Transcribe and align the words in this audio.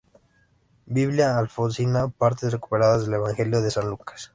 Biblia 0.87 1.37
Alfonsina, 1.37 2.07
partes 2.07 2.51
recuperadas 2.51 3.05
del 3.05 3.13
Evangelio 3.13 3.61
de 3.61 3.69
San 3.69 3.87
Lucas. 3.87 4.29